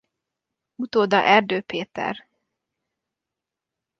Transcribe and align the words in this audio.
Utóda 0.75 1.21
Erdő 1.25 1.61
Péter. 1.61 2.27